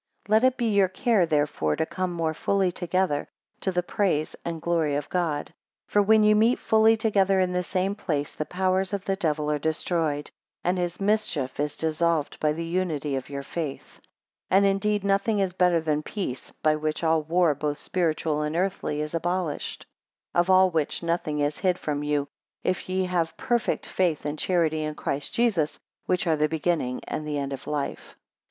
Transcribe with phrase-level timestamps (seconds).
[0.27, 3.27] 11 Let it be your care therefore to come more fully together,
[3.59, 5.53] to the praise and glory of God;
[5.87, 9.51] for when ye meet fully together in the same place, the powers of the devil
[9.51, 10.31] are destroyed,
[10.63, 13.99] and his mischief is dissolved by the unity of your faith.
[14.47, 18.55] 12 And indeed, nothing is better than peace, by which all war both spiritual and
[18.55, 19.85] earthly is abolished.
[20.33, 22.27] 13 Of all which, nothing is hid from you,
[22.63, 25.77] if ye have perfect faith and charity in Christ Jesus,
[26.07, 28.15] which are the beginning and end of life.